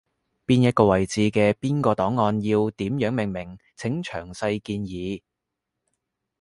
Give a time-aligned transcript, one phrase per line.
[0.47, 5.21] 邊一個位置嘅邊個檔案要點樣命名，請詳細建議